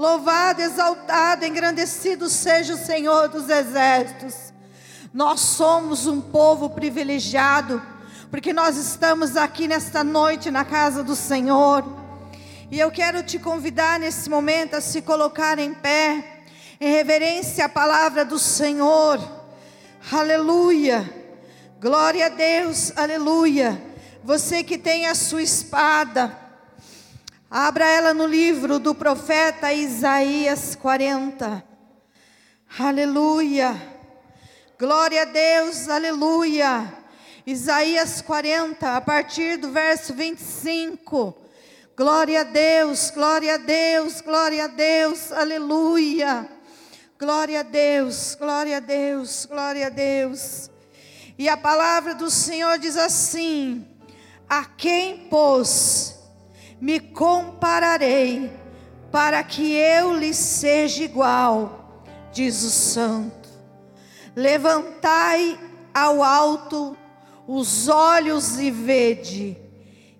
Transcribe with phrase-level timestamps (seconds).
[0.00, 4.50] Louvado, exaltado, engrandecido seja o Senhor dos exércitos.
[5.12, 7.82] Nós somos um povo privilegiado,
[8.30, 11.84] porque nós estamos aqui nesta noite na casa do Senhor.
[12.70, 16.44] E eu quero te convidar nesse momento a se colocar em pé,
[16.80, 19.20] em reverência à palavra do Senhor.
[20.10, 21.14] Aleluia.
[21.78, 23.78] Glória a Deus, aleluia.
[24.24, 26.34] Você que tem a sua espada,
[27.50, 31.64] abra ela no livro do profeta Isaías 40.
[32.78, 33.74] Aleluia.
[34.78, 36.94] Glória a Deus, aleluia.
[37.44, 41.36] Isaías 40, a partir do verso 25.
[41.96, 46.48] Glória a Deus, glória a Deus, glória a Deus, aleluia.
[47.18, 50.70] Glória a Deus, glória a Deus, glória a Deus.
[51.36, 53.84] E a palavra do Senhor diz assim:
[54.48, 56.19] A quem, pois,
[56.80, 58.50] me compararei,
[59.12, 62.02] para que eu lhe seja igual,
[62.32, 63.48] diz o Santo.
[64.34, 65.58] Levantai
[65.92, 66.96] ao alto
[67.46, 69.58] os olhos e vede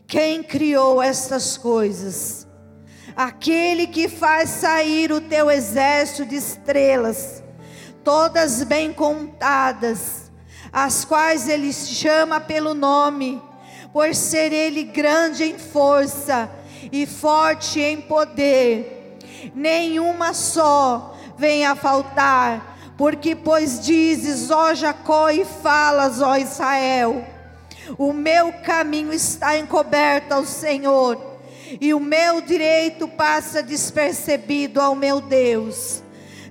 [0.06, 2.46] quem criou estas coisas.
[3.16, 7.42] Aquele que faz sair o teu exército de estrelas,
[8.04, 10.30] todas bem contadas,
[10.72, 13.40] as quais ele chama pelo nome,
[13.92, 16.50] por ser ele grande em força
[16.92, 19.18] e forte em poder.
[19.54, 27.24] Nenhuma só vem a faltar porque, pois dizes, ó Jacó, e falas, ó Israel,
[27.96, 31.18] o meu caminho está encoberto ao Senhor,
[31.80, 36.02] e o meu direito passa despercebido ao meu Deus.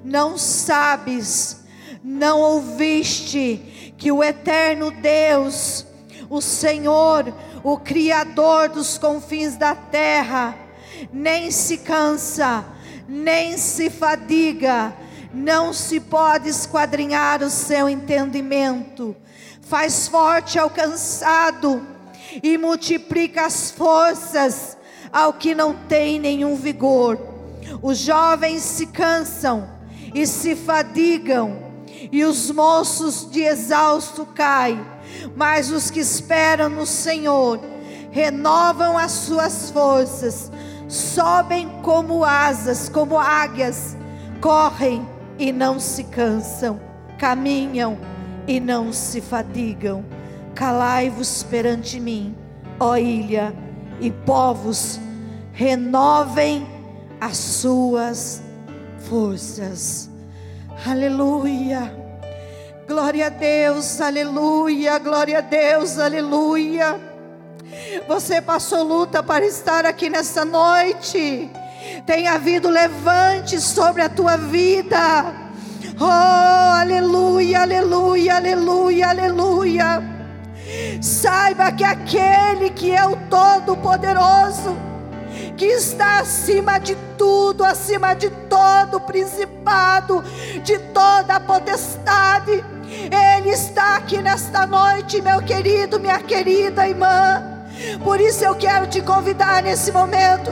[0.03, 1.57] Não sabes,
[2.03, 5.85] não ouviste que o eterno Deus,
[6.31, 7.31] o Senhor,
[7.63, 10.55] o Criador dos confins da terra,
[11.11, 12.65] nem se cansa,
[13.07, 14.93] nem se fadiga,
[15.33, 19.15] não se pode esquadrinhar o seu entendimento.
[19.61, 21.85] Faz forte ao cansado
[22.41, 24.77] e multiplica as forças
[25.11, 27.19] ao que não tem nenhum vigor.
[27.81, 29.69] Os jovens se cansam
[30.13, 31.69] e se fadigam,
[32.11, 34.83] e os moços de exausto caem,
[35.35, 37.59] mas os que esperam no Senhor
[38.11, 40.51] renovam as suas forças,
[40.87, 43.95] sobem como asas, como águias,
[44.41, 46.79] correm e não se cansam,
[47.17, 47.97] caminham
[48.47, 50.03] e não se fadigam.
[50.55, 52.35] Calai-vos perante mim,
[52.79, 53.53] ó ilha,
[54.01, 54.99] e povos,
[55.53, 56.67] renovem
[57.21, 58.41] as suas
[58.97, 60.09] forças.
[60.85, 62.08] Aleluia.
[62.89, 66.99] Glória a Deus, aleluia, glória a Deus, aleluia.
[68.07, 71.51] Você passou luta para estar aqui nessa noite
[72.07, 75.33] tem havido levante sobre a tua vida.
[75.99, 80.03] Oh, aleluia, aleluia, aleluia, aleluia.
[80.99, 84.75] Saiba que aquele que é o Todo-Poderoso,
[85.55, 90.23] que está acima de tudo, acima de todo principado,
[90.63, 92.63] de toda a potestade,
[93.11, 97.43] Ele está aqui nesta noite, meu querido, minha querida irmã.
[98.03, 100.51] Por isso eu quero te convidar nesse momento.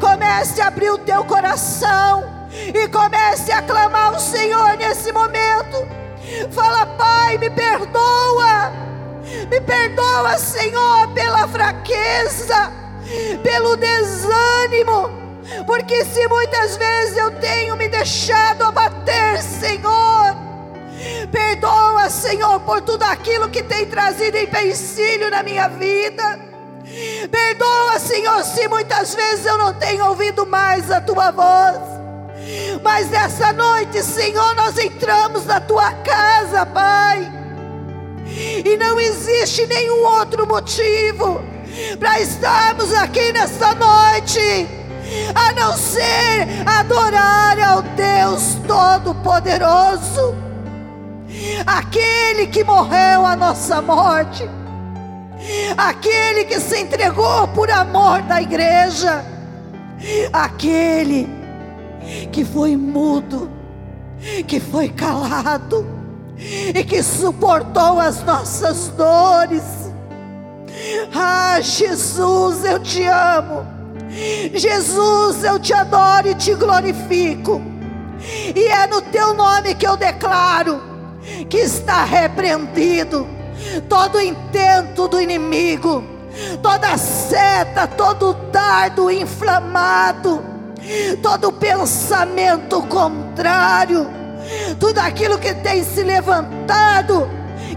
[0.00, 5.86] Comece a abrir o teu coração e comece a clamar ao Senhor nesse momento.
[6.50, 8.72] Fala, Pai, me perdoa.
[9.50, 12.72] Me perdoa, Senhor, pela fraqueza,
[13.42, 15.10] pelo desânimo.
[15.66, 20.47] Porque se muitas vezes eu tenho me deixado abater, Senhor,
[21.30, 26.38] perdoa, Senhor, por tudo aquilo que tem trazido empecilho na minha vida.
[27.30, 31.98] Perdoa, Senhor, se muitas vezes eu não tenho ouvido mais a tua voz.
[32.82, 37.30] Mas nessa noite, Senhor, nós entramos na tua casa, Pai.
[38.64, 41.42] E não existe nenhum outro motivo
[41.98, 44.66] para estarmos aqui nesta noite,
[45.34, 50.34] a não ser adorar ao Deus Todo-Poderoso,
[51.66, 54.48] aquele que morreu a nossa morte
[55.76, 59.24] aquele que se entregou por amor da igreja,
[60.32, 61.28] aquele
[62.32, 63.50] que foi mudo,
[64.46, 65.86] que foi calado
[66.36, 69.62] e que suportou as nossas dores.
[71.14, 73.66] Ah, Jesus, eu te amo.
[74.54, 77.60] Jesus, eu te adoro e te glorifico.
[78.54, 80.97] E é no teu nome que eu declaro
[81.48, 83.26] que está repreendido
[83.88, 86.02] todo intento do inimigo,
[86.62, 90.42] toda seta, todo dardo inflamado,
[91.22, 94.08] todo pensamento contrário,
[94.78, 97.28] tudo aquilo que tem se levantado,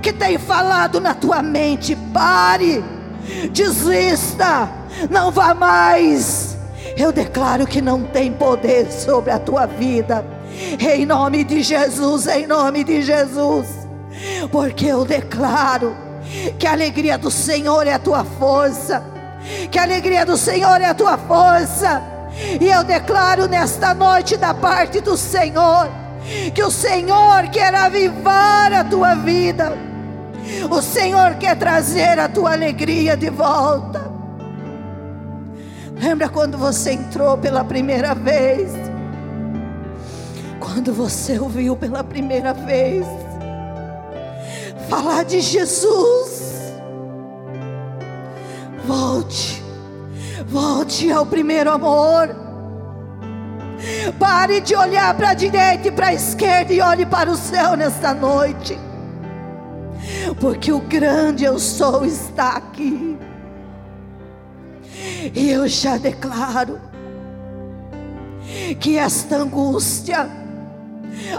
[0.01, 2.83] que tem falado na tua mente, pare,
[3.51, 4.69] desista,
[5.09, 6.57] não vá mais.
[6.97, 10.25] Eu declaro que não tem poder sobre a tua vida,
[10.79, 13.67] em nome de Jesus, em nome de Jesus,
[14.51, 15.95] porque eu declaro
[16.57, 19.03] que a alegria do Senhor é a tua força,
[19.69, 22.01] que a alegria do Senhor é a tua força.
[22.59, 25.89] E eu declaro nesta noite da parte do Senhor,
[26.53, 29.77] que o Senhor quer avivar a tua vida,
[30.69, 34.09] o Senhor quer trazer a tua alegria de volta.
[36.01, 38.90] Lembra quando você entrou pela primeira vez?
[40.61, 43.05] Quando você ouviu pela primeira vez
[44.87, 46.73] falar de Jesus.
[48.85, 49.63] Volte,
[50.47, 52.35] volte ao primeiro amor.
[54.19, 57.75] Pare de olhar para a direita e para a esquerda e olhe para o céu
[57.75, 58.77] nesta noite.
[60.39, 63.17] Porque o grande eu sou está aqui.
[65.33, 66.79] E eu já declaro
[68.79, 70.29] que esta angústia,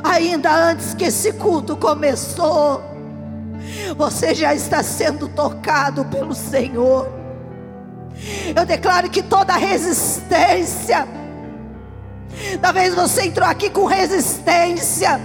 [0.03, 2.83] ainda antes que esse culto começou,
[3.97, 7.09] você já está sendo tocado pelo Senhor.
[8.55, 11.09] Eu declaro que toda resistência,
[12.61, 15.21] talvez você entrou aqui com resistência.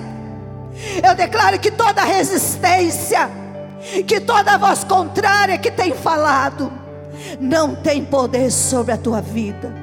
[1.03, 3.29] Eu declaro que toda resistência,
[4.05, 6.71] que toda voz contrária que tem falado,
[7.39, 9.73] não tem poder sobre a tua vida,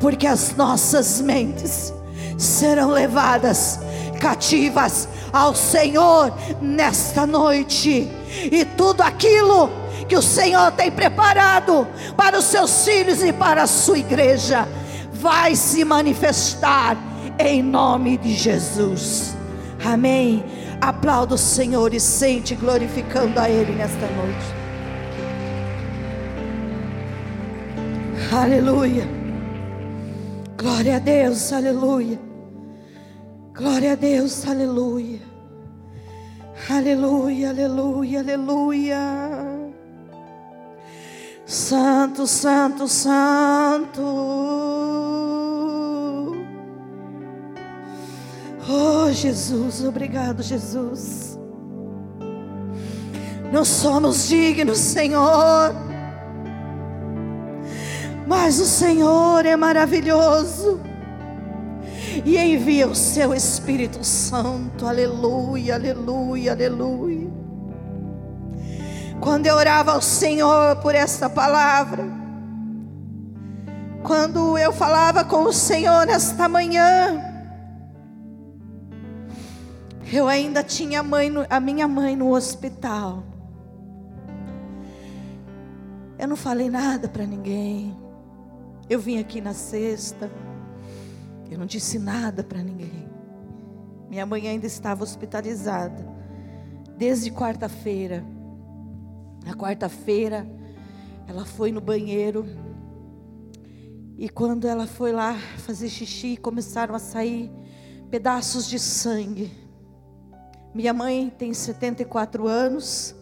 [0.00, 1.92] porque as nossas mentes
[2.38, 3.80] serão levadas
[4.20, 6.32] cativas ao Senhor
[6.62, 8.08] nesta noite.
[8.50, 9.68] E tudo aquilo
[10.08, 11.86] que o Senhor tem preparado
[12.16, 14.66] para os seus filhos e para a sua igreja
[15.12, 16.96] vai se manifestar
[17.38, 19.36] em nome de Jesus.
[19.84, 20.44] Amém.
[20.80, 24.58] Aplauda o Senhor e sente glorificando a Ele nesta noite.
[28.32, 29.08] Aleluia.
[30.56, 32.27] Glória a Deus, aleluia.
[33.58, 35.20] Glória a Deus, aleluia.
[36.70, 38.98] Aleluia, aleluia, aleluia.
[41.44, 44.00] Santo, santo, santo.
[48.70, 51.36] Oh, Jesus, obrigado, Jesus.
[53.52, 55.74] Não somos dignos, Senhor.
[58.24, 60.87] Mas o Senhor é maravilhoso
[62.28, 64.86] e envia o seu Espírito Santo.
[64.86, 67.30] Aleluia, aleluia, aleluia.
[69.18, 72.04] Quando eu orava ao Senhor por essa palavra,
[74.02, 77.18] quando eu falava com o Senhor nesta manhã,
[80.12, 83.22] eu ainda tinha a, a minha mãe no hospital.
[86.18, 87.96] Eu não falei nada para ninguém.
[88.88, 90.30] Eu vim aqui na sexta.
[91.50, 93.08] Eu não disse nada para ninguém.
[94.08, 96.06] Minha mãe ainda estava hospitalizada.
[96.96, 98.24] Desde quarta-feira.
[99.44, 100.46] Na quarta-feira,
[101.26, 102.46] ela foi no banheiro.
[104.16, 107.50] E quando ela foi lá fazer xixi, começaram a sair
[108.10, 109.50] pedaços de sangue.
[110.74, 113.14] Minha mãe tem 74 anos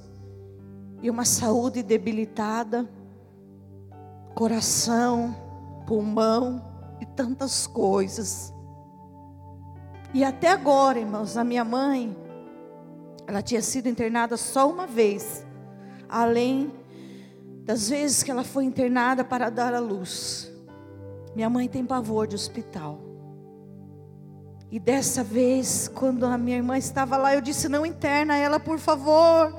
[1.02, 2.88] e uma saúde debilitada,
[4.34, 5.34] coração,
[5.86, 8.52] pulmão e tantas coisas.
[10.14, 12.16] E até agora, irmãos, a minha mãe,
[13.26, 15.44] ela tinha sido internada só uma vez,
[16.08, 16.72] além
[17.64, 20.50] das vezes que ela foi internada para dar a luz.
[21.34, 23.00] Minha mãe tem pavor de hospital.
[24.70, 28.78] E dessa vez, quando a minha irmã estava lá, eu disse: não interna ela, por
[28.78, 29.52] favor,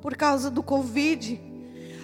[0.00, 1.40] por causa do Covid.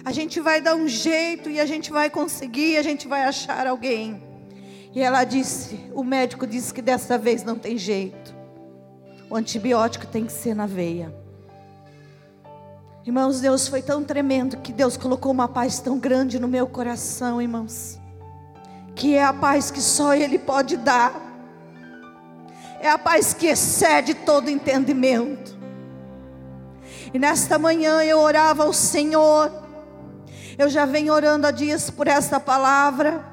[0.05, 3.67] A gente vai dar um jeito e a gente vai conseguir, a gente vai achar
[3.67, 4.28] alguém.
[4.91, 8.35] E ela disse: o médico disse que dessa vez não tem jeito.
[9.29, 11.13] O antibiótico tem que ser na veia.
[13.05, 17.41] Irmãos, Deus foi tão tremendo que Deus colocou uma paz tão grande no meu coração,
[17.41, 17.99] irmãos.
[18.95, 21.13] Que é a paz que só Ele pode dar.
[22.81, 25.57] É a paz que excede todo entendimento.
[27.13, 29.51] E nesta manhã eu orava ao Senhor.
[30.57, 33.23] Eu já venho orando há dias por esta palavra.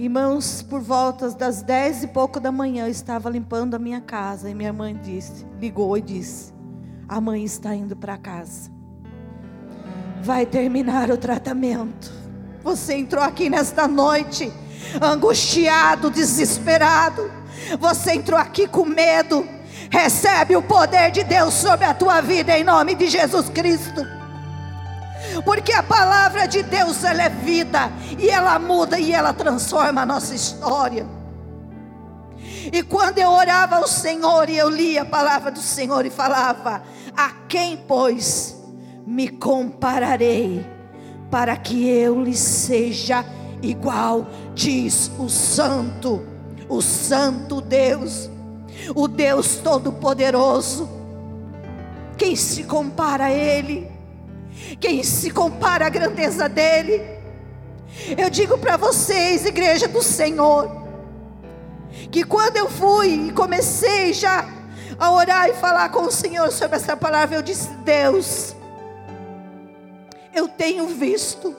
[0.00, 4.48] Irmãos, por volta das dez e pouco da manhã, eu estava limpando a minha casa
[4.48, 6.54] e minha mãe disse, ligou e disse:
[7.06, 8.70] A mãe está indo para casa.
[10.22, 12.10] Vai terminar o tratamento.
[12.64, 14.50] Você entrou aqui nesta noite
[15.02, 17.30] angustiado, desesperado.
[17.78, 19.46] Você entrou aqui com medo.
[19.90, 24.19] Recebe o poder de Deus sobre a tua vida em nome de Jesus Cristo.
[25.42, 30.06] Porque a palavra de Deus ela é vida e ela muda e ela transforma a
[30.06, 31.06] nossa história.
[32.72, 36.82] E quando eu orava ao Senhor e eu lia a palavra do Senhor e falava:
[37.16, 38.56] A quem, pois,
[39.06, 40.66] me compararei
[41.30, 43.24] para que eu lhe seja
[43.62, 46.26] igual, diz o Santo,
[46.68, 48.30] o Santo Deus,
[48.94, 50.88] o Deus Todo-Poderoso.
[52.16, 53.90] Quem se compara a Ele?
[54.80, 57.02] Quem se compara à grandeza dEle?
[58.16, 60.70] Eu digo para vocês, igreja do Senhor,
[62.10, 64.48] que quando eu fui e comecei já
[64.98, 68.54] a orar e falar com o Senhor sobre essa palavra, eu disse: Deus,
[70.34, 71.56] eu tenho visto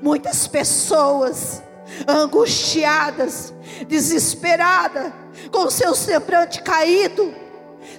[0.00, 1.62] muitas pessoas
[2.06, 3.52] angustiadas,
[3.88, 5.12] desesperadas,
[5.50, 7.34] com seu semblante caído,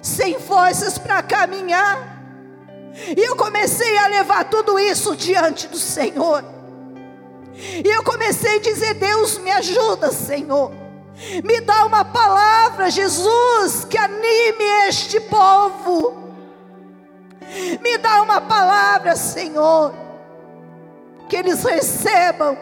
[0.02, 2.13] sem forças para caminhar.
[2.94, 6.44] E eu comecei a levar tudo isso diante do Senhor.
[7.56, 10.70] E eu comecei a dizer: Deus, me ajuda, Senhor.
[11.44, 16.22] Me dá uma palavra, Jesus, que anime este povo.
[17.80, 19.94] Me dá uma palavra, Senhor,
[21.28, 22.58] que eles recebam,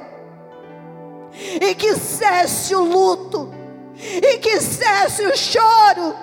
[1.33, 3.51] e que cesse o luto,
[3.97, 6.15] e que cesse o choro,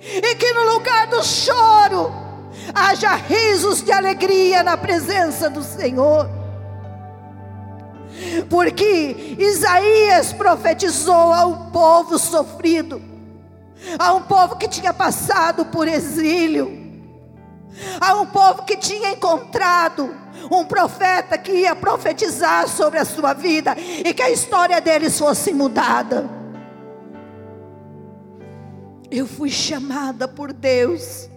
[0.00, 2.25] e que no lugar do choro
[2.74, 6.28] haja risos de alegria na presença do Senhor.
[8.48, 13.02] Porque Isaías profetizou a um povo sofrido,
[13.98, 16.86] a um povo que tinha passado por exílio,
[18.00, 20.14] a um povo que tinha encontrado
[20.50, 25.52] um profeta que ia profetizar sobre a sua vida e que a história deles fosse
[25.52, 26.28] mudada.
[29.10, 31.28] Eu fui chamada por Deus,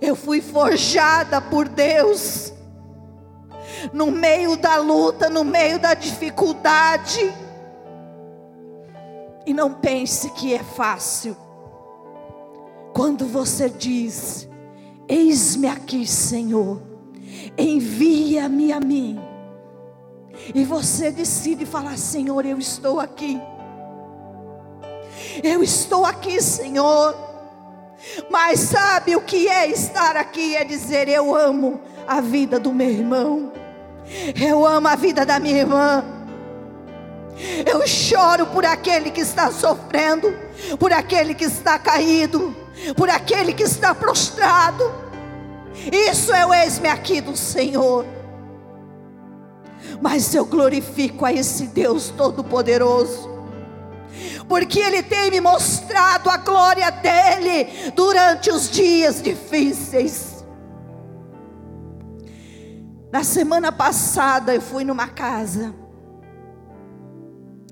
[0.00, 2.52] eu fui forjada por Deus
[3.92, 7.32] no meio da luta, no meio da dificuldade.
[9.46, 11.36] E não pense que é fácil.
[12.92, 14.48] Quando você diz:
[15.08, 16.82] Eis-me aqui, Senhor,
[17.56, 19.18] envia-me a mim.
[20.54, 23.40] E você decide falar: Senhor, eu estou aqui.
[25.42, 27.29] Eu estou aqui, Senhor.
[28.30, 30.56] Mas sabe o que é estar aqui?
[30.56, 33.52] É dizer: Eu amo a vida do meu irmão.
[34.40, 36.04] Eu amo a vida da minha irmã.
[37.64, 40.36] Eu choro por aquele que está sofrendo,
[40.78, 42.54] por aquele que está caído,
[42.96, 44.92] por aquele que está prostrado.
[45.90, 48.04] Isso é o eis-me aqui do Senhor.
[50.00, 53.28] Mas eu glorifico a esse Deus Todo-Poderoso,
[54.50, 60.44] porque Ele tem me mostrado a glória dEle durante os dias difíceis.
[63.12, 65.72] Na semana passada eu fui numa casa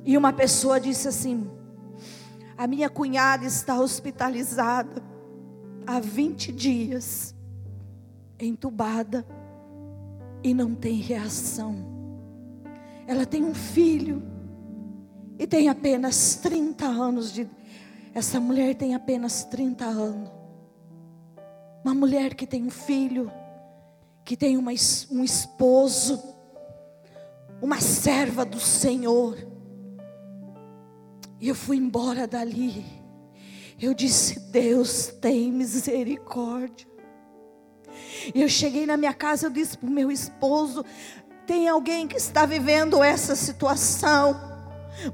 [0.04, 1.50] e uma pessoa disse assim:
[2.56, 5.02] A minha cunhada está hospitalizada
[5.84, 7.34] há 20 dias,
[8.38, 9.26] entubada
[10.44, 11.74] e não tem reação.
[13.04, 14.37] Ela tem um filho
[15.38, 17.48] e tem apenas 30 anos de.
[18.14, 20.30] Essa mulher tem apenas 30 anos.
[21.84, 23.30] Uma mulher que tem um filho
[24.24, 24.72] que tem uma,
[25.10, 26.22] um esposo,
[27.62, 29.38] uma serva do Senhor.
[31.40, 32.84] E eu fui embora dali.
[33.80, 36.86] Eu disse: Deus tem misericórdia.
[38.34, 40.84] E eu cheguei na minha casa, eu disse para o meu esposo:
[41.46, 44.57] tem alguém que está vivendo essa situação.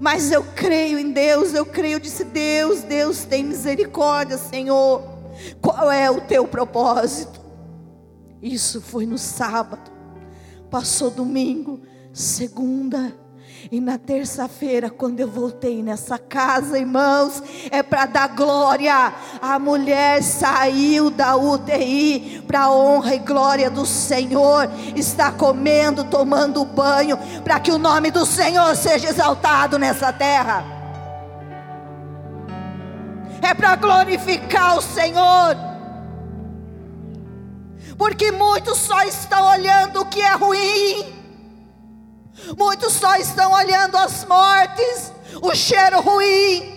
[0.00, 5.02] Mas eu creio em Deus, eu creio, eu disse: Deus, Deus tem misericórdia, Senhor.
[5.60, 7.40] Qual é o teu propósito?
[8.40, 9.90] Isso foi no sábado.
[10.70, 11.80] Passou domingo,
[12.12, 13.14] segunda.
[13.70, 19.12] E na terça-feira, quando eu voltei nessa casa, irmãos, é para dar glória.
[19.40, 24.70] A mulher saiu da UTI para a honra e glória do Senhor.
[24.94, 30.64] Está comendo, tomando banho, para que o nome do Senhor seja exaltado nessa terra.
[33.40, 35.74] É para glorificar o Senhor
[37.96, 41.13] porque muitos só estão olhando o que é ruim,
[42.56, 46.72] muitos só estão olhando as mortes, o cheiro ruim,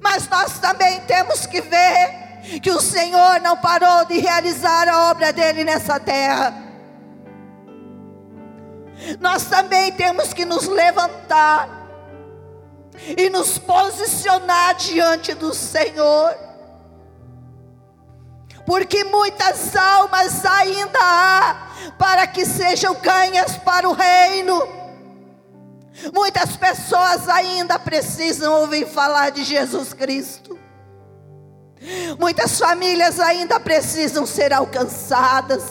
[0.00, 5.32] mas nós também temos que ver que o Senhor não parou de realizar a obra
[5.32, 6.62] dele nessa terra.
[9.20, 11.68] nós também temos que nos levantar
[13.16, 16.34] e nos posicionar diante do Senhor.
[18.64, 24.84] Porque muitas almas ainda há para que sejam ganhas para o reino.
[26.12, 30.58] Muitas pessoas ainda precisam ouvir falar de Jesus Cristo.
[32.18, 35.62] Muitas famílias ainda precisam ser alcançadas.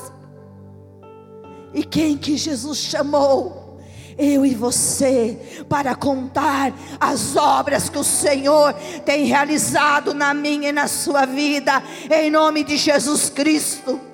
[1.73, 3.79] E quem que Jesus chamou?
[4.15, 10.71] Eu e você, para contar as obras que o Senhor tem realizado na minha e
[10.71, 14.12] na sua vida, em nome de Jesus Cristo.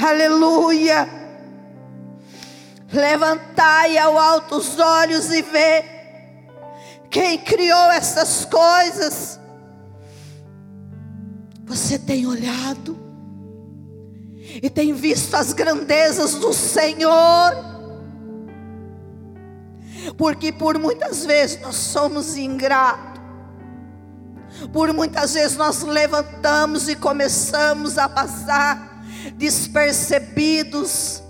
[0.00, 1.08] Aleluia.
[2.92, 5.84] Levantai ao alto os olhos e vê
[7.10, 9.38] quem criou essas coisas.
[11.64, 12.98] Você tem olhado
[14.62, 17.74] e tem visto as grandezas do Senhor.
[20.16, 23.14] Porque por muitas vezes nós somos ingratos.
[24.72, 28.93] Por muitas vezes nós levantamos e começamos a passar
[29.32, 31.22] despercebidos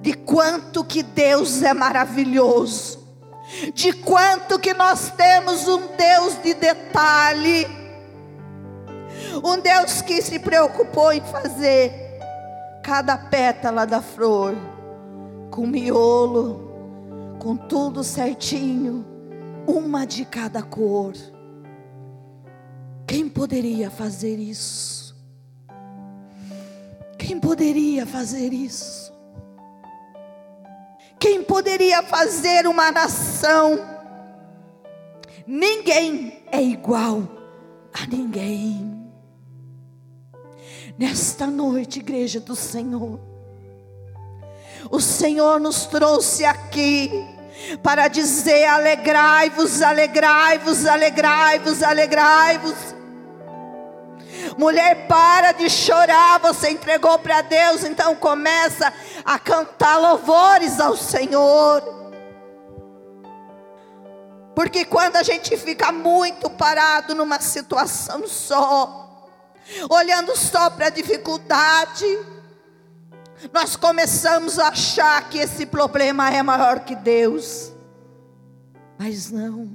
[0.00, 2.98] de quanto que Deus é maravilhoso,
[3.74, 7.66] de quanto que nós temos um Deus de detalhe,
[9.44, 11.92] um Deus que se preocupou em fazer
[12.82, 14.56] cada pétala da flor
[15.50, 19.04] com miolo, com tudo certinho,
[19.66, 21.12] uma de cada cor.
[23.06, 24.99] Quem poderia fazer isso?
[27.30, 29.12] Quem poderia fazer isso?
[31.16, 33.78] Quem poderia fazer uma nação?
[35.46, 37.22] Ninguém é igual
[37.92, 39.08] a ninguém.
[40.98, 43.20] Nesta noite, igreja do Senhor,
[44.90, 47.12] o Senhor nos trouxe aqui
[47.80, 52.99] para dizer: alegrai-vos, alegrai-vos, alegrai-vos, alegrai-vos.
[54.60, 58.92] Mulher, para de chorar, você entregou para Deus, então começa
[59.24, 61.82] a cantar louvores ao Senhor.
[64.54, 69.30] Porque quando a gente fica muito parado numa situação só,
[69.88, 72.04] olhando só para a dificuldade,
[73.54, 77.72] nós começamos a achar que esse problema é maior que Deus.
[78.98, 79.70] Mas não,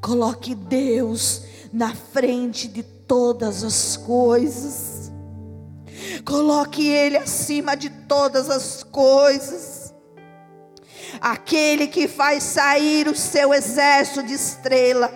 [0.00, 5.12] coloque Deus na frente de todas as coisas.
[6.24, 9.94] Coloque Ele acima de todas as coisas.
[11.20, 15.10] Aquele que faz sair o seu exército de estrela,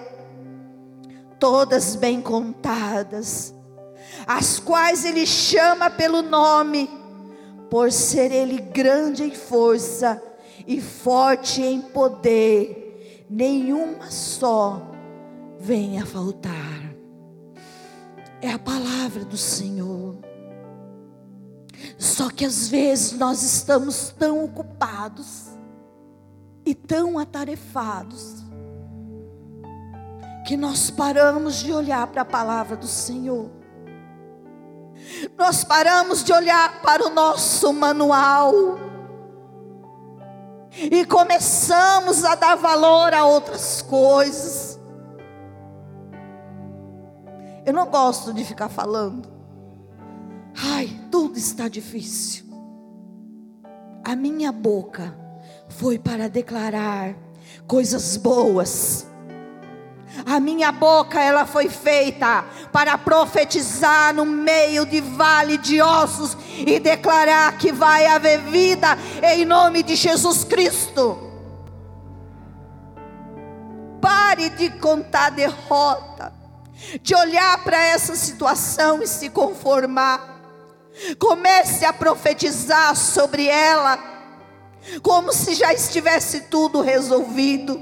[1.39, 3.53] todas bem contadas,
[4.27, 6.89] as quais Ele chama pelo nome,
[7.69, 10.23] por ser Ele grande em força
[10.67, 14.81] e forte em poder, nenhuma só
[15.59, 16.78] venha faltar
[18.41, 20.17] é a palavra do Senhor.
[21.97, 25.47] Só que às vezes nós estamos tão ocupados
[26.65, 28.45] e tão atarefados
[30.47, 33.51] que nós paramos de olhar para a palavra do Senhor.
[35.37, 38.53] Nós paramos de olhar para o nosso manual
[40.73, 44.78] e começamos a dar valor a outras coisas.
[47.69, 49.29] Eu não gosto de ficar falando.
[50.57, 52.47] Ai, tudo está difícil.
[54.03, 55.15] A minha boca
[55.69, 57.15] foi para declarar
[57.67, 59.07] coisas boas.
[60.25, 66.81] A minha boca ela foi feita para profetizar no meio de vale de ossos e
[66.81, 71.19] declarar que vai haver vida em nome de Jesus Cristo.
[74.01, 76.38] Pare de contar derrota
[77.03, 80.37] de olhar para essa situação e se conformar.
[81.19, 83.99] Comece a profetizar sobre ela,
[85.03, 87.81] como se já estivesse tudo resolvido.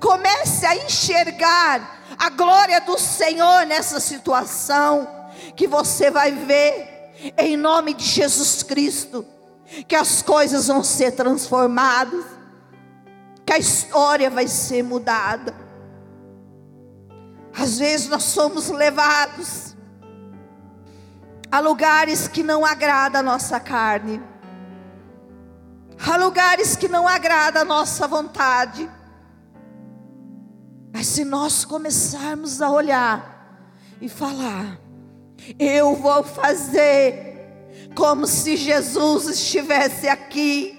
[0.00, 5.08] Comece a enxergar a glória do Senhor nessa situação,
[5.54, 6.94] que você vai ver,
[7.36, 9.26] em nome de Jesus Cristo,
[9.86, 12.24] que as coisas vão ser transformadas,
[13.44, 15.65] que a história vai ser mudada.
[17.58, 19.74] Às vezes nós somos levados
[21.50, 24.22] a lugares que não agrada a nossa carne,
[26.06, 28.90] a lugares que não agrada a nossa vontade.
[30.92, 33.58] Mas se nós começarmos a olhar
[34.00, 34.78] e falar,
[35.58, 37.24] eu vou fazer
[37.94, 40.76] como se Jesus estivesse aqui,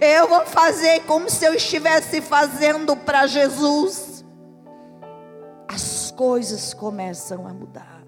[0.00, 4.15] Eu vou fazer como se eu estivesse fazendo para Jesus.
[6.16, 8.02] As coisas começam a mudar.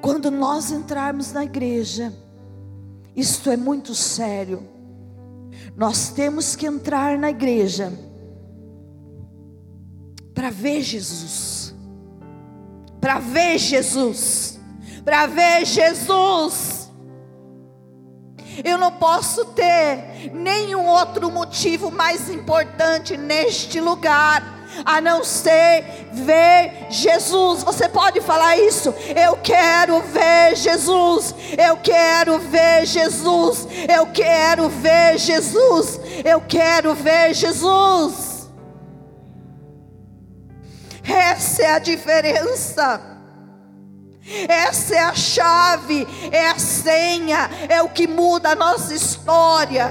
[0.00, 2.12] Quando nós entrarmos na igreja,
[3.16, 4.62] isto é muito sério.
[5.76, 7.92] Nós temos que entrar na igreja
[10.32, 11.74] para ver Jesus.
[13.00, 14.60] Para ver Jesus.
[15.04, 16.88] Para ver Jesus.
[18.62, 26.86] Eu não posso ter nenhum outro motivo mais importante neste lugar a não ser ver
[26.90, 27.62] Jesus.
[27.62, 28.94] Você pode falar isso?
[29.14, 31.34] Eu quero ver Jesus.
[31.56, 33.66] Eu quero ver Jesus.
[33.88, 36.00] Eu quero ver Jesus.
[36.24, 38.50] Eu quero ver Jesus.
[41.04, 43.00] Essa é a diferença.
[44.48, 49.90] Essa é a chave, é a senha, é o que muda a nossa história.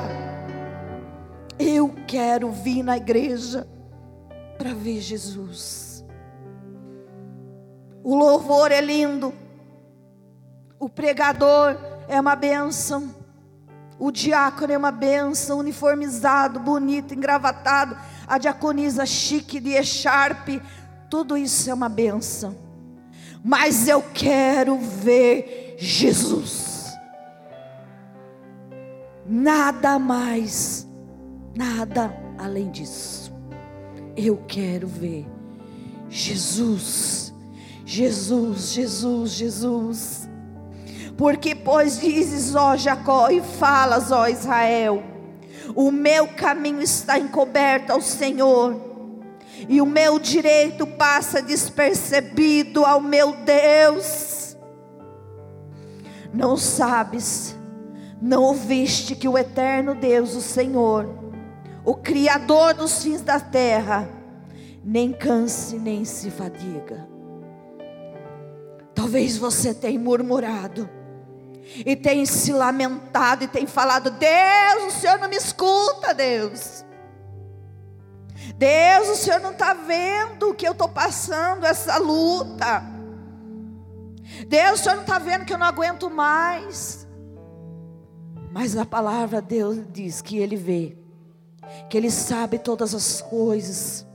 [1.59, 3.67] Eu quero vir na igreja
[4.61, 6.05] para ver Jesus.
[8.03, 9.33] O louvor é lindo,
[10.79, 11.75] o pregador
[12.07, 13.13] é uma bênção,
[13.97, 17.97] o diácono é uma bênção, uniformizado, bonito, engravatado,
[18.27, 20.61] a diaconisa chique de echarpe,
[21.09, 22.55] tudo isso é uma bênção.
[23.43, 26.93] Mas eu quero ver Jesus.
[29.25, 30.87] Nada mais,
[31.55, 33.20] nada além disso.
[34.15, 35.25] Eu quero ver
[36.09, 37.33] Jesus,
[37.85, 40.29] Jesus, Jesus, Jesus.
[41.17, 45.03] Porque, pois dizes, ó Jacó, e falas, ó Israel,
[45.75, 48.75] o meu caminho está encoberto ao Senhor,
[49.69, 54.57] e o meu direito passa despercebido ao meu Deus.
[56.33, 57.55] Não sabes,
[58.21, 61.20] não ouviste que o eterno Deus, o Senhor,
[61.83, 64.07] o Criador dos fins da terra,
[64.83, 67.07] nem canse nem se fadiga.
[68.93, 70.89] Talvez você tenha murmurado
[71.85, 76.85] e tenha se lamentado e tenha falado: Deus, o Senhor não me escuta, Deus.
[78.55, 82.83] Deus, o Senhor não está vendo que eu estou passando essa luta.
[84.47, 87.07] Deus, o Senhor não está vendo que eu não aguento mais.
[88.51, 91.00] Mas a palavra de Deus diz que Ele vê
[91.89, 94.05] que Ele sabe todas as coisas,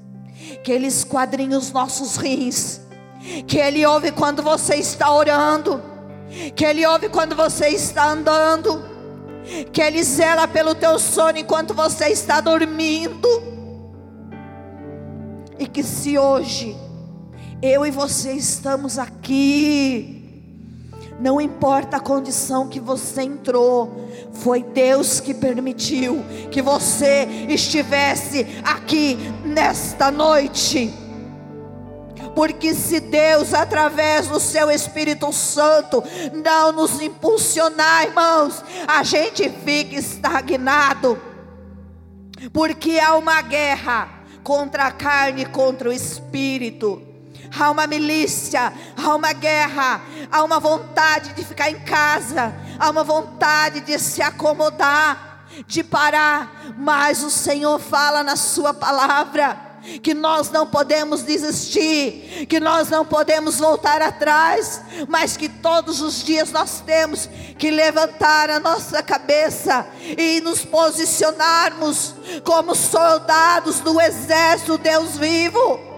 [0.63, 2.81] que Ele esquadrinha os nossos rins,
[3.47, 5.83] que Ele ouve quando você está orando,
[6.55, 8.85] que Ele ouve quando você está andando,
[9.73, 13.29] que Ele zela pelo teu sono enquanto você está dormindo,
[15.59, 16.77] e que se hoje
[17.63, 20.16] eu e você estamos aqui,
[21.19, 29.17] não importa a condição que você entrou, foi Deus que permitiu que você estivesse aqui
[29.45, 30.93] nesta noite.
[32.35, 39.95] Porque se Deus, através do seu Espírito Santo, não nos impulsionar, irmãos, a gente fica
[39.95, 41.19] estagnado.
[42.53, 47.16] Porque há uma guerra contra a carne e contra o espírito
[47.59, 53.05] há uma milícia, há uma guerra, há uma vontade de ficar em casa, há uma
[53.05, 59.67] vontade de se acomodar, de parar, mas o Senhor fala na Sua palavra
[60.03, 66.25] que nós não podemos desistir, que nós não podemos voltar atrás, mas que todos os
[66.25, 72.15] dias nós temos que levantar a nossa cabeça e nos posicionarmos
[72.45, 75.96] como soldados do exército Deus vivo.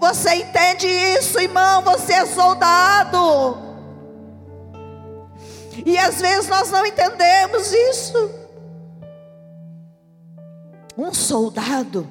[0.00, 1.82] Você entende isso, irmão?
[1.82, 3.58] Você é soldado.
[5.84, 8.30] E às vezes nós não entendemos isso.
[10.96, 12.08] Um soldado,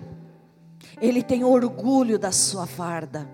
[1.02, 3.30] ele tem orgulho da sua farda.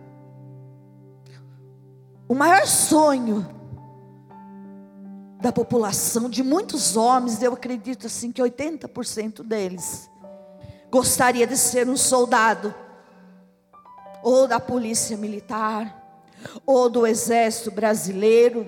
[2.28, 3.48] O maior sonho
[5.42, 10.10] da população, de muitos homens, eu acredito assim que 80% deles
[10.92, 12.76] gostaria de ser um soldado
[14.24, 15.96] ou da polícia militar,
[16.66, 18.68] ou do exército brasileiro,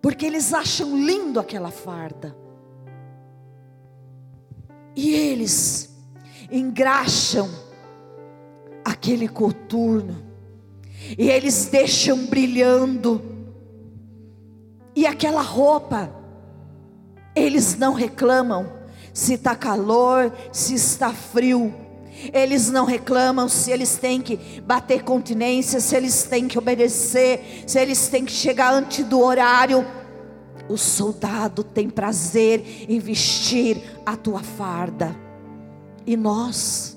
[0.00, 2.36] porque eles acham lindo aquela farda.
[4.94, 5.96] E eles
[6.50, 7.48] engraxam
[8.84, 10.22] aquele coturno,
[11.18, 13.22] e eles deixam brilhando,
[14.94, 16.12] e aquela roupa,
[17.34, 18.82] eles não reclamam
[19.14, 21.72] se está calor, se está frio,
[22.32, 27.78] eles não reclamam se eles têm que bater continência, se eles têm que obedecer, se
[27.78, 29.86] eles têm que chegar antes do horário.
[30.68, 35.14] O soldado tem prazer em vestir a tua farda.
[36.06, 36.96] E nós?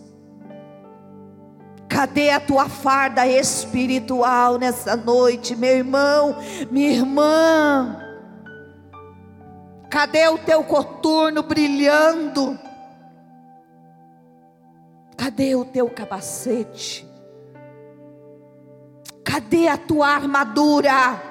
[1.88, 6.36] Cadê a tua farda espiritual nessa noite, meu irmão,
[6.70, 8.02] minha irmã?
[9.90, 12.60] Cadê o teu coturno brilhando?
[15.18, 17.08] Cadê o teu capacete?
[19.24, 21.22] Cadê a tua armadura?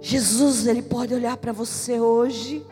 [0.00, 2.66] Jesus, ele pode olhar para você hoje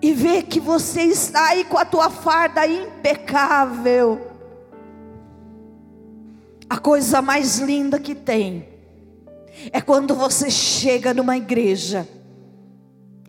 [0.00, 4.26] e ver que você está aí com a tua farda impecável.
[6.68, 8.68] A coisa mais linda que tem
[9.72, 12.06] é quando você chega numa igreja.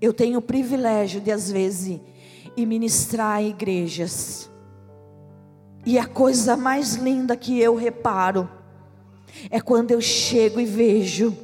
[0.02, 2.00] Eu tenho o privilégio de às vezes
[2.56, 4.50] ir ministrar em igrejas.
[5.86, 8.50] E a coisa mais linda que eu reparo
[9.50, 11.36] é quando eu chego e vejo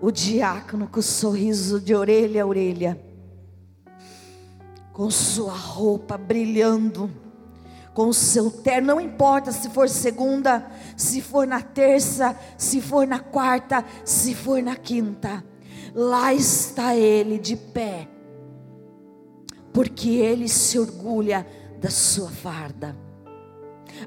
[0.00, 3.08] o diácono com o sorriso de orelha a orelha
[4.98, 7.08] com sua roupa brilhando,
[7.94, 13.06] com o seu terno, não importa se for segunda, se for na terça, se for
[13.06, 15.44] na quarta, se for na quinta,
[15.98, 18.08] lá está ele de pé,
[19.72, 21.44] porque ele se orgulha
[21.80, 22.96] da sua farda,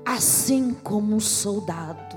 [0.06, 2.16] assim como um soldado,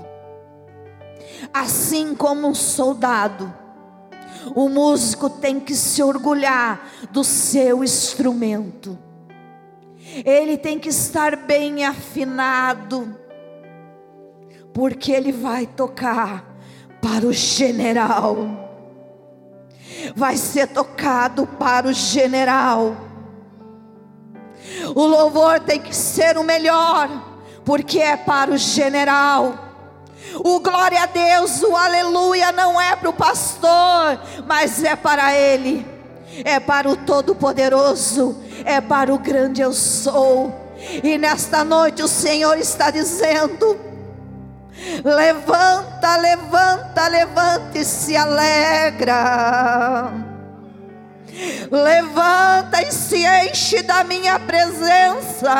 [1.53, 3.53] assim como um soldado,
[4.55, 8.97] o músico tem que se orgulhar do seu instrumento.
[10.23, 13.13] Ele tem que estar bem afinado,
[14.73, 16.55] porque ele vai tocar
[17.01, 18.64] para o general.
[20.15, 22.95] Vai ser tocado para o general.
[24.95, 27.09] O louvor tem que ser o melhor,
[27.63, 29.53] porque é para o general.
[30.43, 35.85] O glória a Deus, o aleluia não é para o pastor, mas é para ele,
[36.43, 40.53] é para o Todo-Poderoso, é para o grande eu sou.
[41.03, 43.79] E nesta noite o Senhor está dizendo:
[45.03, 50.11] levanta, levanta, levanta e se alegra.
[51.71, 55.55] Levanta e se enche da minha presença.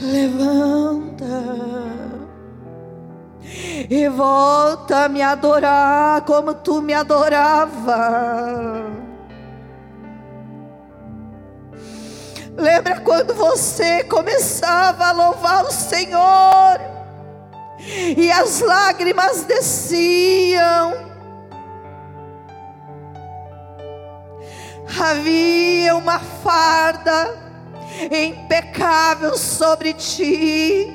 [0.00, 1.26] levanta
[3.88, 8.02] e volta a me adorar como tu me adorava.
[12.56, 16.80] Lembra quando você começava a louvar o Senhor
[18.16, 21.12] e as lágrimas desciam.
[25.00, 27.42] Havia uma farda
[28.10, 30.92] impecável sobre ti.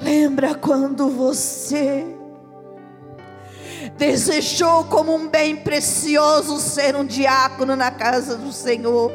[0.00, 2.17] Lembra quando você
[3.96, 9.12] desejou como um bem precioso ser um diácono na casa do Senhor?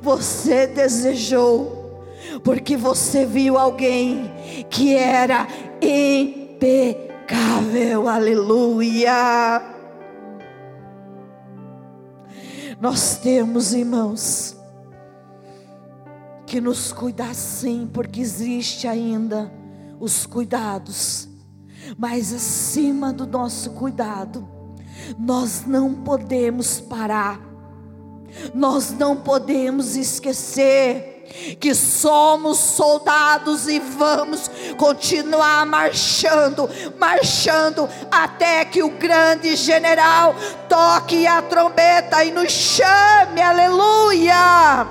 [0.00, 2.02] Você desejou,
[2.42, 4.32] porque você viu alguém
[4.70, 5.46] que era
[5.80, 6.88] impecável,
[8.08, 9.62] aleluia.
[12.80, 14.56] Nós temos, irmãos,
[16.46, 19.50] que nos cuidar sim, porque existe ainda
[19.98, 21.28] os cuidados,
[21.98, 24.48] mas acima do nosso cuidado,
[25.18, 27.40] nós não podemos parar,
[28.54, 31.16] nós não podemos esquecer
[31.58, 36.68] que somos soldados e vamos continuar marchando,
[36.98, 40.34] marchando até que o grande general
[40.68, 44.86] toque a trombeta e nos chame, aleluia.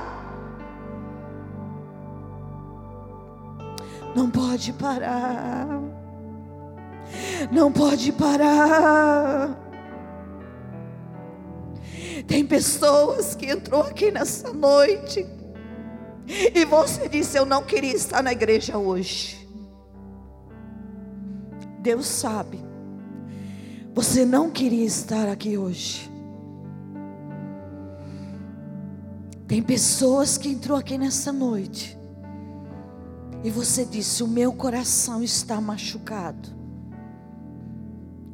[4.16, 5.68] Não pode parar,
[7.52, 9.62] não pode parar.
[12.28, 15.26] Tem pessoas que entrou aqui nessa noite
[16.28, 19.48] e você disse: Eu não queria estar na igreja hoje.
[21.80, 22.60] Deus sabe.
[23.94, 26.12] Você não queria estar aqui hoje.
[29.48, 31.98] Tem pessoas que entrou aqui nessa noite.
[33.44, 36.50] E você disse: O meu coração está machucado.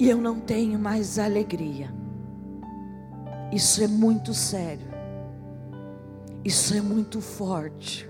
[0.02, 1.94] E eu não tenho mais alegria.
[3.52, 4.88] Isso é muito sério.
[6.44, 8.10] Isso é muito forte.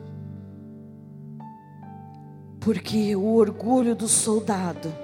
[2.62, 4.96] Porque o orgulho do soldado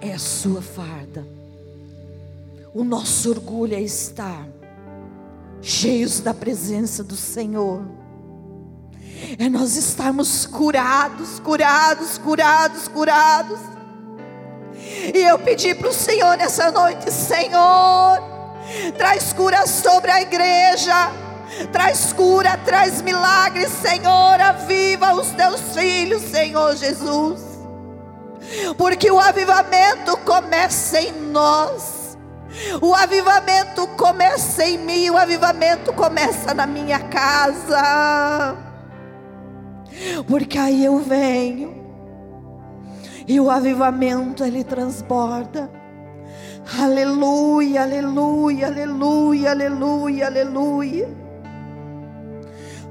[0.00, 1.24] é a sua farda.
[2.74, 4.44] O nosso orgulho é estar
[5.62, 7.86] cheios da presença do Senhor.
[9.38, 13.75] É nós estarmos curados, curados, curados, curados.
[15.14, 18.22] E eu pedi para o Senhor nessa noite, Senhor,
[18.96, 21.10] traz cura sobre a igreja,
[21.70, 27.42] traz cura, traz milagres, Senhor, aviva os teus filhos, Senhor Jesus,
[28.78, 32.06] porque o avivamento começa em nós.
[32.80, 38.56] O avivamento começa em mim, o avivamento começa na minha casa.
[40.26, 41.85] Porque aí eu venho
[43.26, 45.70] e o avivamento ele transborda.
[46.80, 51.08] Aleluia, aleluia, aleluia, aleluia, aleluia.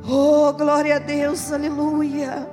[0.08, 2.48] Oh, glória a Deus, aleluia.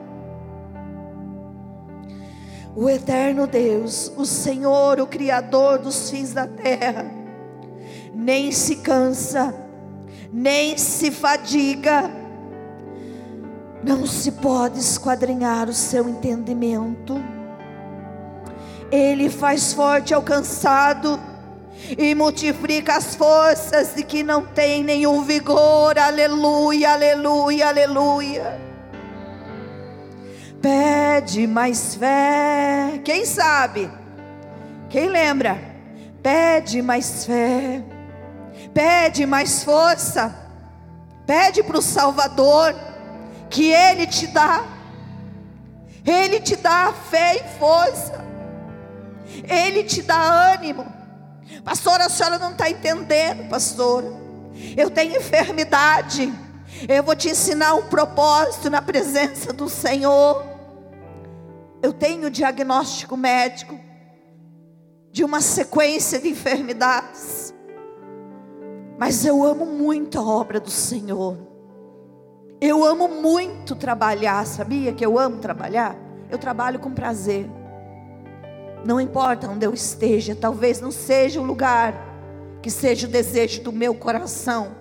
[2.75, 7.05] O eterno Deus, o Senhor, o Criador dos fins da terra,
[8.14, 9.55] nem se cansa,
[10.33, 12.11] nem se fadiga,
[13.85, 17.42] não se pode esquadrinhar o seu entendimento.
[18.93, 21.19] Ele faz forte ao cansado
[21.97, 25.99] e multiplica as forças de que não tem nenhum vigor.
[25.99, 28.61] Aleluia, aleluia, aleluia.
[30.61, 33.01] Pede mais fé.
[33.03, 33.91] Quem sabe?
[34.91, 35.59] Quem lembra?
[36.23, 37.83] Pede mais fé.
[38.75, 40.37] Pede mais força.
[41.27, 42.75] Pede para o Salvador
[43.49, 44.63] que Ele te dá.
[46.05, 48.22] Ele te dá fé e força.
[49.49, 50.87] Ele te dá ânimo.
[51.64, 54.07] Pastora, a senhora não está entendendo, pastora.
[54.77, 56.33] Eu tenho enfermidade.
[56.88, 60.45] Eu vou te ensinar um propósito na presença do Senhor.
[61.83, 63.79] Eu tenho diagnóstico médico
[65.11, 67.55] de uma sequência de enfermidades.
[68.99, 71.37] Mas eu amo muito a obra do Senhor.
[72.61, 75.97] Eu amo muito trabalhar, sabia que eu amo trabalhar?
[76.31, 77.51] Eu trabalho com prazer.
[78.85, 81.95] Não importa onde eu esteja, talvez não seja o lugar
[82.61, 84.73] que seja o desejo do meu coração,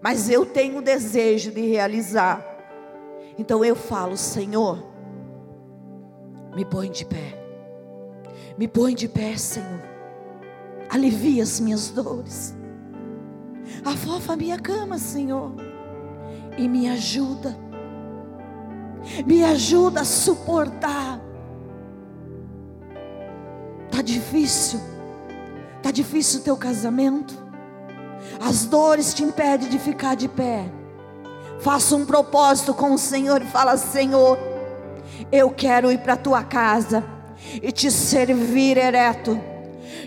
[0.00, 2.44] mas eu tenho o desejo de realizar.
[3.36, 4.84] Então eu falo, Senhor,
[6.54, 7.38] me põe de pé,
[8.56, 9.80] me põe de pé, Senhor,
[10.88, 12.56] alivia as minhas dores,
[13.84, 15.52] afofa a minha cama, Senhor,
[16.56, 17.56] e me ajuda,
[19.24, 21.27] me ajuda a suportar
[23.98, 24.80] Tá difícil.
[25.82, 27.34] Tá difícil o teu casamento.
[28.40, 30.66] As dores te impedem de ficar de pé.
[31.58, 34.38] Faça um propósito com o Senhor e fala: Senhor,
[35.32, 37.02] eu quero ir para a tua casa
[37.60, 39.36] e te servir ereto,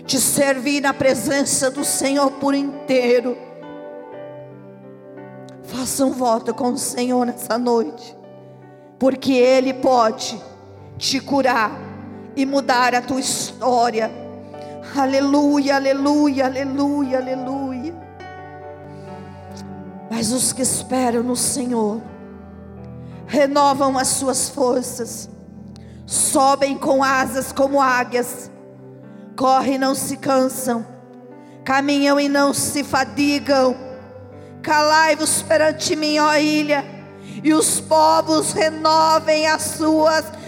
[0.06, 3.36] te servir na presença do Senhor por inteiro.
[5.64, 8.16] Faça um voto com o Senhor nessa noite,
[8.98, 10.42] porque Ele pode
[10.96, 11.91] te curar
[12.36, 14.10] e mudar a tua história.
[14.96, 17.94] Aleluia, aleluia, aleluia, aleluia.
[20.10, 22.00] Mas os que esperam no Senhor
[23.26, 25.30] renovam as suas forças,
[26.06, 28.50] sobem com asas como águias,
[29.36, 30.84] correm e não se cansam,
[31.64, 33.74] caminham e não se fadigam.
[34.60, 36.84] Calai-vos perante mim, ó ilha,
[37.42, 40.41] e os povos renovem as suas forças,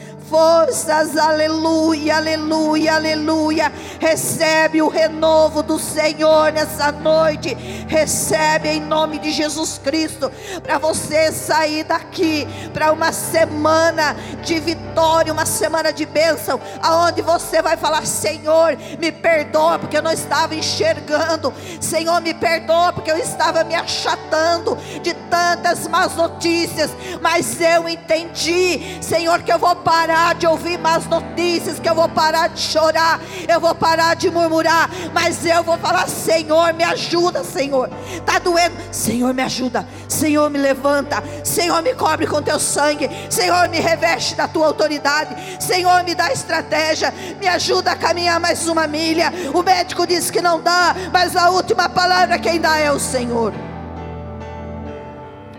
[1.18, 3.72] aleluia, aleluia, aleluia.
[4.00, 7.54] Recebe o renovo do Senhor nessa noite,
[7.86, 10.32] recebe em nome de Jesus Cristo,
[10.62, 17.60] para você sair daqui para uma semana de vitória, uma semana de bênção, aonde você
[17.60, 23.18] vai falar: Senhor, me perdoa porque eu não estava enxergando, Senhor, me perdoa porque eu
[23.18, 30.13] estava me achatando de tantas más notícias, mas eu entendi, Senhor, que eu vou parar
[30.14, 34.30] parar de ouvir más notícias, que eu vou parar de chorar, eu vou parar de
[34.30, 37.90] murmurar, mas eu vou falar: Senhor, me ajuda, Senhor.
[38.12, 43.68] Está doendo, Senhor, me ajuda, Senhor, me levanta, Senhor, me cobre com teu sangue, Senhor,
[43.68, 48.86] me reveste da tua autoridade, Senhor, me dá estratégia, me ajuda a caminhar mais uma
[48.86, 49.32] milha.
[49.52, 53.52] O médico disse que não dá, mas a última palavra quem dá é o Senhor.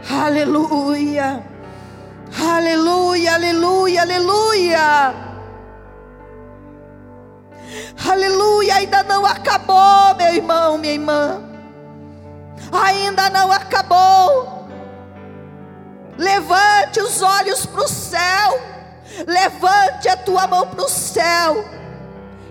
[0.09, 1.54] Aleluia.
[2.37, 5.13] Aleluia, aleluia, aleluia.
[8.09, 11.41] Aleluia, ainda não acabou, meu irmão, minha irmã.
[12.71, 14.67] Ainda não acabou.
[16.17, 18.59] Levante os olhos para o céu.
[19.25, 21.65] Levante a tua mão para o céu.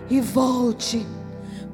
[0.09, 1.05] E volte,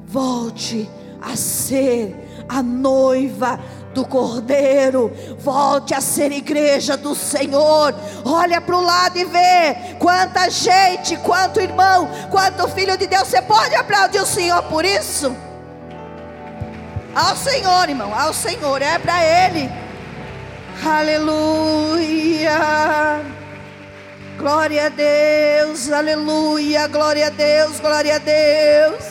[0.05, 0.89] volte
[1.21, 3.59] a ser a noiva
[3.93, 5.11] do Cordeiro.
[5.39, 7.93] Volte a ser igreja do Senhor.
[8.25, 13.27] Olha para o lado e vê quanta gente, quanto irmão, quanto filho de Deus.
[13.27, 15.35] Você pode aplaudir o Senhor por isso?
[17.13, 19.69] Ao Senhor, irmão, ao Senhor, é para Ele.
[20.83, 22.59] Aleluia.
[24.37, 26.87] Glória a Deus, aleluia.
[26.87, 29.10] Glória a Deus, glória a Deus.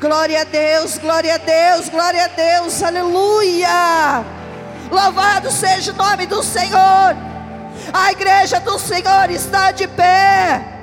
[0.00, 4.24] Glória a Deus, glória a Deus, glória a Deus, aleluia.
[4.90, 7.16] Louvado seja o nome do Senhor.
[7.92, 10.74] A igreja do Senhor está de pé.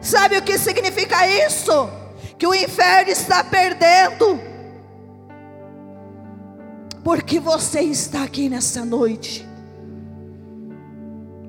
[0.00, 1.90] Sabe o que significa isso?
[2.38, 4.40] Que o inferno está perdendo.
[7.04, 9.46] Porque você está aqui nessa noite.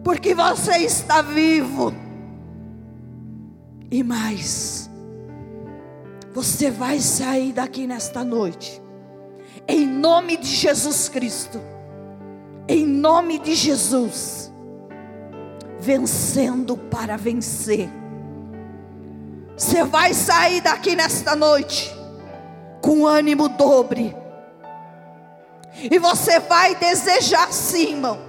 [0.04, 1.94] Porque você está vivo.
[3.90, 4.90] E mais,
[6.34, 8.82] você vai sair daqui nesta noite,
[9.68, 11.60] em nome de Jesus Cristo,
[12.68, 14.52] em nome de Jesus,
[15.80, 17.90] vencendo para vencer.
[19.58, 21.94] Você vai sair daqui nesta noite
[22.82, 24.16] com ânimo dobre,
[25.74, 28.20] e você vai desejar sim, irmão,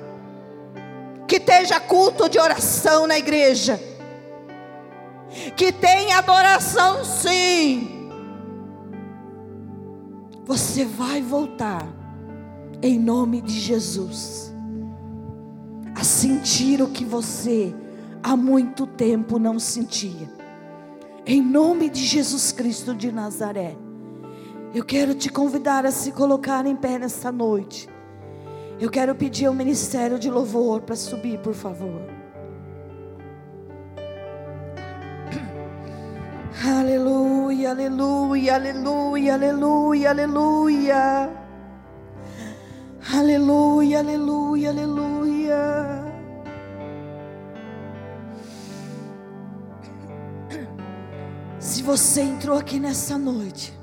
[1.26, 3.80] que esteja culto de oração na igreja.
[5.56, 7.91] Que tem adoração sim.
[10.44, 11.86] Você vai voltar
[12.82, 14.52] em nome de Jesus
[15.94, 17.72] a sentir o que você
[18.22, 20.28] há muito tempo não sentia.
[21.24, 23.76] Em nome de Jesus Cristo de Nazaré.
[24.74, 27.88] Eu quero te convidar a se colocar em pé nessa noite.
[28.80, 32.00] Eu quero pedir ao ministério de louvor para subir, por favor.
[36.64, 41.30] Aleluia, aleluia, aleluia, aleluia, aleluia.
[43.12, 46.04] Aleluia, aleluia, aleluia.
[51.58, 53.76] Se você entrou aqui nessa noite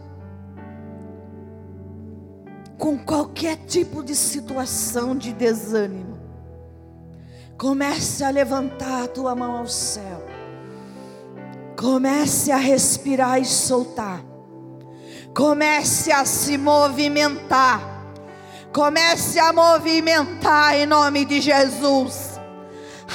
[2.78, 6.18] com qualquer tipo de situação de desânimo,
[7.58, 10.29] comece a levantar a tua mão ao céu.
[11.80, 14.22] Comece a respirar e soltar.
[15.34, 17.82] Comece a se movimentar.
[18.74, 22.38] Comece a movimentar em nome de Jesus.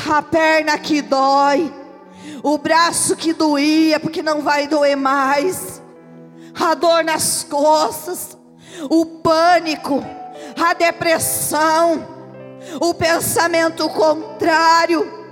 [0.08, 1.70] A perna que dói,
[2.42, 5.82] o braço que doía, porque não vai doer mais.
[6.58, 8.38] A dor nas costas,
[8.88, 10.02] o pânico,
[10.58, 12.02] a depressão,
[12.80, 15.23] o pensamento contrário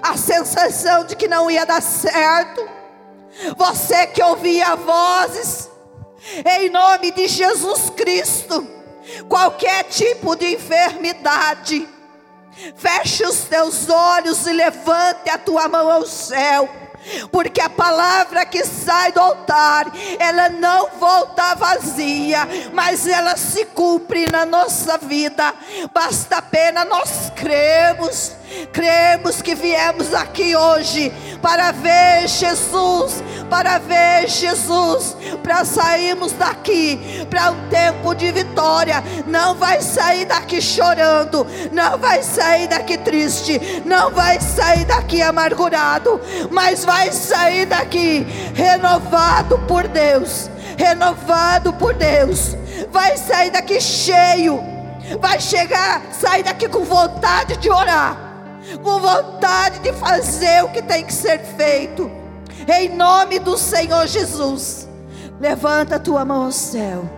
[0.00, 2.68] a sensação de que não ia dar certo.
[3.56, 5.70] Você que ouvia vozes,
[6.58, 8.66] em nome de Jesus Cristo,
[9.28, 11.88] qualquer tipo de enfermidade,
[12.76, 16.68] feche os teus olhos e levante a tua mão ao céu
[17.30, 19.86] porque a palavra que sai do altar,
[20.18, 25.52] ela não volta vazia, mas ela se cumpre na nossa vida.
[25.92, 28.32] Basta apenas nós cremos,
[28.72, 37.50] cremos que viemos aqui hoje para ver Jesus, para ver Jesus, para sairmos daqui para
[37.50, 39.02] um tempo de vitória.
[39.26, 46.20] Não vai sair daqui chorando, não vai sair daqui triste, não vai sair daqui amargurado,
[46.50, 52.56] mas vai sair daqui renovado por Deus, renovado por Deus.
[52.90, 54.62] Vai sair daqui cheio,
[55.20, 58.31] vai chegar, sair daqui com vontade de orar,
[58.82, 62.10] com vontade de fazer o que tem que ser feito.
[62.68, 64.88] Em nome do Senhor Jesus,
[65.40, 67.08] levanta a tua mão ao céu,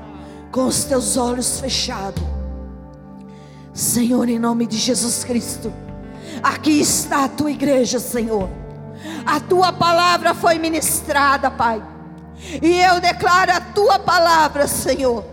[0.50, 2.22] com os teus olhos fechados.
[3.72, 5.72] Senhor, em nome de Jesus Cristo,
[6.42, 8.48] aqui está a tua igreja, Senhor
[9.24, 11.82] a tua palavra foi ministrada, Pai.
[12.62, 15.24] E eu declaro a tua palavra, Senhor,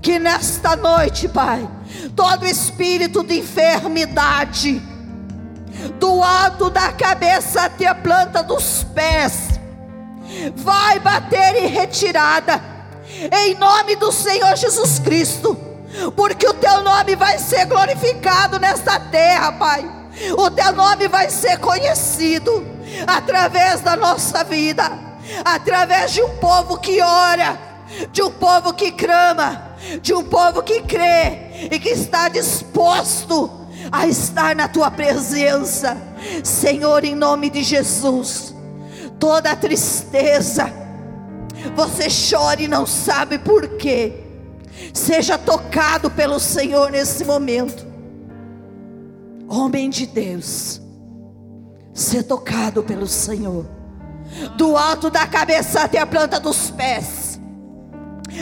[0.00, 1.68] que nesta noite, Pai,
[2.14, 4.82] todo espírito de enfermidade,
[5.98, 9.60] do alto da cabeça até a planta dos pés,
[10.54, 12.62] vai bater em retirada,
[13.44, 15.56] em nome do Senhor Jesus Cristo,
[16.16, 19.90] porque o teu nome vai ser glorificado nesta terra, Pai,
[20.36, 22.66] o teu nome vai ser conhecido
[23.06, 24.90] através da nossa vida,
[25.44, 27.58] através de um povo que ora,
[28.10, 33.61] de um povo que clama, de um povo que crê e que está disposto
[33.92, 35.98] a estar na tua presença,
[36.42, 38.54] Senhor, em nome de Jesus.
[39.20, 40.72] Toda tristeza,
[41.76, 44.14] você chora e não sabe por quê.
[44.94, 47.86] Seja tocado pelo Senhor nesse momento.
[49.46, 50.80] Homem de Deus,
[51.92, 53.66] ser tocado pelo Senhor,
[54.56, 57.38] do alto da cabeça até a planta dos pés,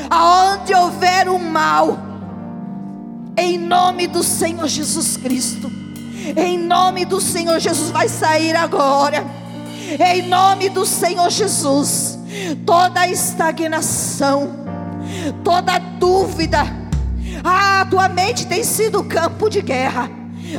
[0.09, 2.09] aonde houver o mal,
[3.36, 5.70] em nome do Senhor Jesus Cristo,
[6.36, 9.24] em nome do Senhor Jesus, vai sair agora,
[9.98, 12.18] em nome do Senhor Jesus,
[12.64, 14.50] toda estagnação,
[15.42, 16.64] toda dúvida,
[17.42, 20.10] ah, tua mente tem sido campo de guerra.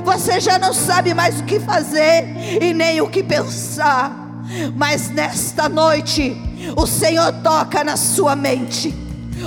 [0.03, 2.26] Você já não sabe mais o que fazer
[2.61, 4.22] e nem o que pensar.
[4.76, 6.36] Mas nesta noite,
[6.76, 8.93] o Senhor toca na sua mente,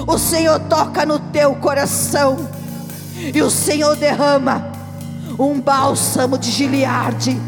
[0.06, 2.48] o Senhor toca no teu coração,
[3.32, 4.72] e o Senhor derrama
[5.38, 7.40] um bálsamo de Giliarde.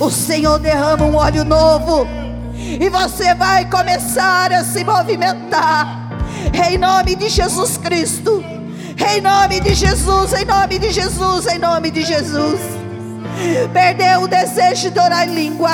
[0.00, 2.06] O Senhor derrama um óleo novo,
[2.54, 6.10] e você vai começar a se movimentar,
[6.68, 8.42] em nome de Jesus Cristo.
[8.96, 12.60] Em nome de Jesus, em nome de Jesus, em nome de Jesus.
[13.72, 15.72] Perdeu o desejo de orar em língua.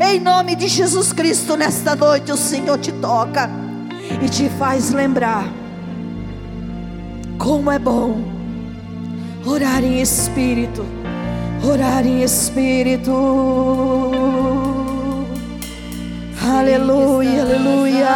[0.00, 3.48] Em nome de Jesus Cristo, nesta noite o Senhor te toca
[4.22, 5.44] e te faz lembrar
[7.38, 8.35] como é bom
[9.46, 10.84] orar em espírito,
[11.62, 13.12] orar em espírito.
[16.42, 18.08] Aleluia, aleluia.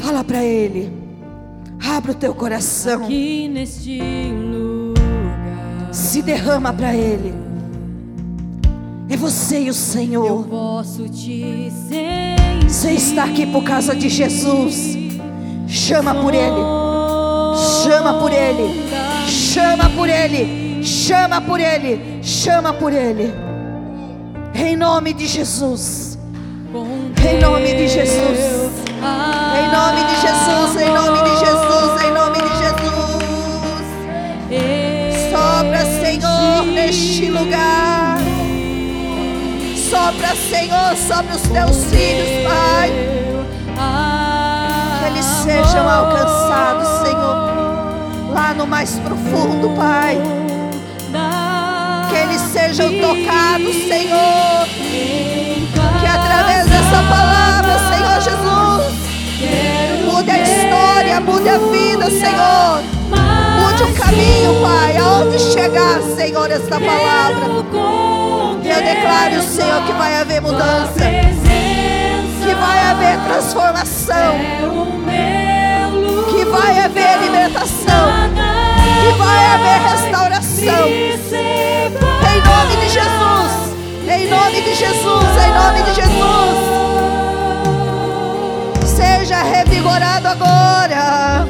[0.00, 0.92] Fala para Ele.
[1.80, 3.04] Abra o teu coração.
[3.04, 5.92] Aqui neste lugar.
[5.92, 7.32] Se derrama para Ele.
[9.08, 10.26] É você e o Senhor.
[10.26, 12.70] Eu posso te sentir.
[12.70, 14.96] Você está aqui por causa de Jesus.
[15.68, 16.91] Chama por Ele.
[17.54, 18.88] Chama por Ele.
[19.28, 20.82] Chama por Ele.
[20.84, 22.20] Chama por Ele.
[22.22, 23.32] Chama por Ele.
[24.54, 26.18] Em nome de Jesus.
[26.72, 28.72] Em nome de Jesus.
[29.58, 30.80] Em nome de Jesus.
[30.80, 32.02] Em nome de Jesus.
[32.02, 33.12] Em nome de Jesus.
[35.30, 38.18] Sopra, Senhor, neste lugar.
[39.90, 42.90] Sopra, Senhor, sobre os teus filhos, Pai.
[44.98, 47.11] Que eles sejam alcançados, Senhor,
[48.54, 50.18] no mais profundo, Pai.
[52.08, 54.66] Que eles sejam tocados, Senhor.
[56.00, 58.94] Que através dessa palavra, Senhor Jesus,
[60.04, 62.82] mude a história, mude a vida, Senhor.
[63.60, 67.46] Mude o caminho, Pai, aonde chegar, Senhor, esta palavra.
[68.64, 71.04] Eu declaro, Senhor, que vai haver mudança,
[72.42, 74.36] que vai haver transformação,
[76.52, 78.04] vai haver libertação,
[79.00, 80.86] que vai haver restauração.
[82.30, 83.52] Em nome de Jesus,
[84.06, 86.58] em nome de Jesus, em nome de Jesus.
[88.84, 91.46] Seja revigorado agora.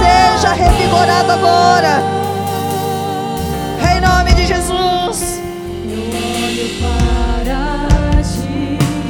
[0.00, 2.02] Seja revigorado agora.
[3.92, 5.36] Em nome de Jesus.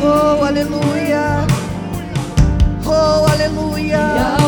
[0.02, 1.46] Oh, aleluia.
[2.84, 4.45] Oh, aleluia.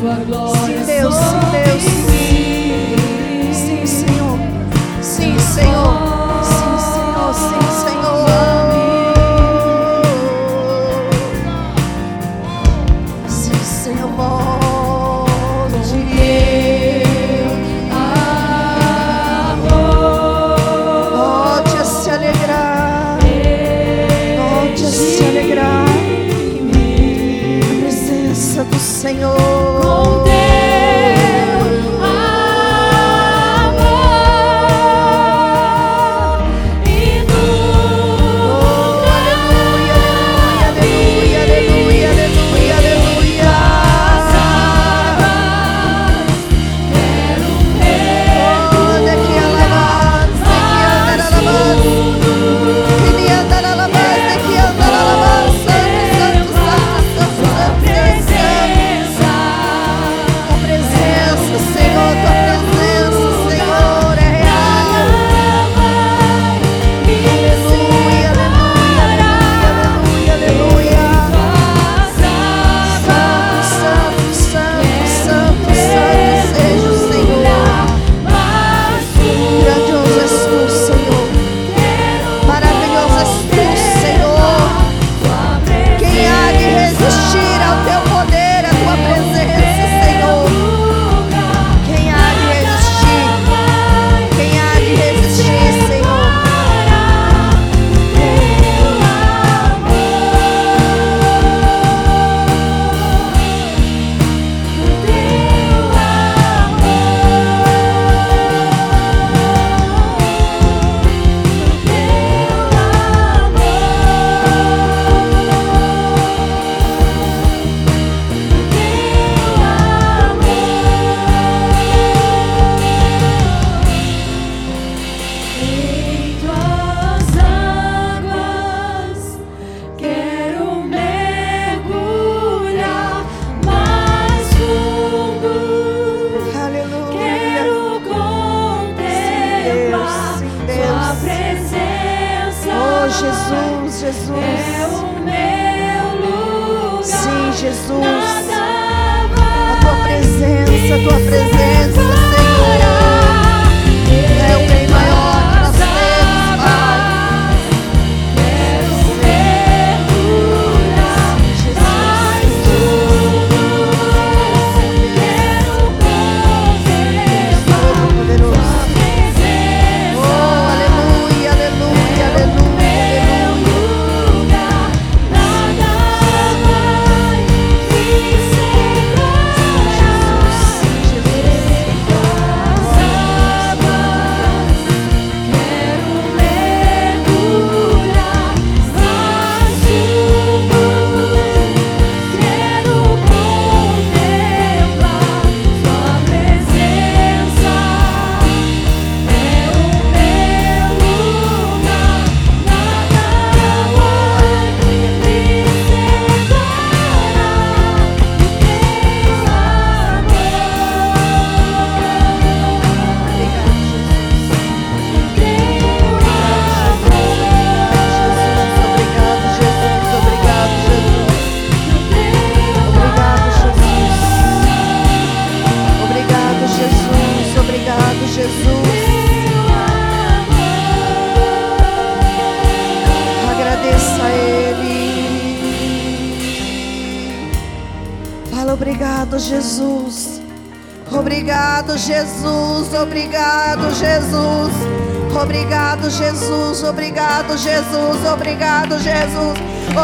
[0.00, 1.82] Sim, Deus, sim, Deus.
[3.54, 4.38] Sim, Senhor.
[5.02, 6.09] Sim, Senhor.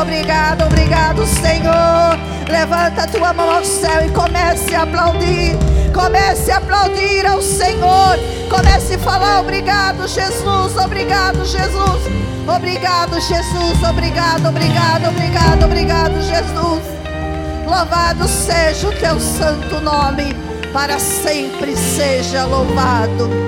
[0.00, 2.18] Obrigado, obrigado, Senhor.
[2.48, 5.56] Levanta a tua mão ao céu e comece a aplaudir.
[5.94, 8.18] Comece a aplaudir ao Senhor.
[8.50, 10.76] Comece a falar: Obrigado, Jesus.
[10.76, 12.02] Obrigado, Jesus.
[12.46, 13.82] Obrigado, Jesus.
[13.88, 16.82] Obrigado, obrigado, obrigado, obrigado, Jesus.
[17.66, 20.36] Louvado seja o teu santo nome.
[20.72, 23.45] Para sempre seja louvado.